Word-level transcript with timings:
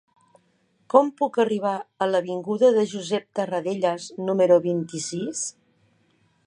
Com 0.93 1.11
puc 1.19 1.37
arribar 1.43 1.73
a 2.05 2.07
l'avinguda 2.13 2.73
de 2.79 2.87
Josep 2.95 3.29
Tarradellas 3.41 4.09
número 4.31 4.61
vint-i-sis? 4.69 5.45